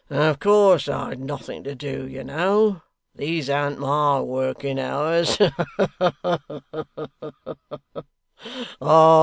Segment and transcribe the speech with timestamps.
[0.09, 2.81] Of course I'd nothing to do, you know.
[3.13, 5.37] These an't my working hours.
[5.37, 6.39] Ha
[8.81, 9.17] ha!